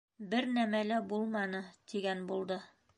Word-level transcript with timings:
—Бер 0.31 0.47
нәмә 0.55 0.79
лә 0.93 0.97
булманы...— 1.13 1.63
тигән 1.93 2.29
булды. 2.33 2.63